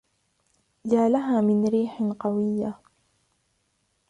يا 0.85 1.09
لها 1.09 1.41
من 1.41 1.67
ريح 1.67 2.01
قوية! 2.19 2.79